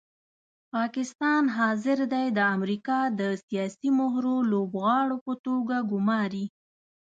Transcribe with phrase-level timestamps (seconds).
[0.73, 6.45] پاکستان حاضر دی د امریکا د سیاسي مهرو لوبغاړو په توګه ګوماري.